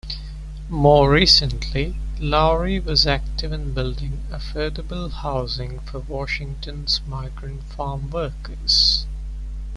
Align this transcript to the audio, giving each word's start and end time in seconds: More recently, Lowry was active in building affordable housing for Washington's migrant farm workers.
More 0.67 1.11
recently, 1.11 1.95
Lowry 2.19 2.79
was 2.79 3.05
active 3.05 3.51
in 3.51 3.75
building 3.75 4.23
affordable 4.31 5.11
housing 5.11 5.79
for 5.81 5.99
Washington's 5.99 7.01
migrant 7.05 7.61
farm 7.65 8.09
workers. 8.09 9.05